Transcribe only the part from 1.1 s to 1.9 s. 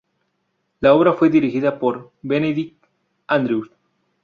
fue dirigida